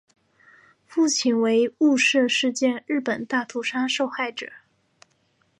[0.87, 4.51] 父亲为雾社事件日军大屠杀受害者。